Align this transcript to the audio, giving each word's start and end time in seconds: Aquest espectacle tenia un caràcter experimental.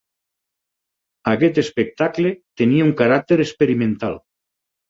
Aquest 1.33 1.59
espectacle 1.63 2.33
tenia 2.63 2.89
un 2.89 2.97
caràcter 3.03 3.41
experimental. 3.47 4.19